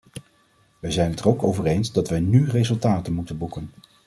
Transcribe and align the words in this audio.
Wij 0.79 0.91
zijn 0.91 1.09
het 1.11 1.19
er 1.19 1.27
ook 1.27 1.43
over 1.43 1.65
eens 1.65 1.91
dat 1.91 2.09
wij 2.09 2.19
nú 2.19 2.49
resultaten 2.49 3.13
moeten 3.13 3.37
boeken. 3.37 3.69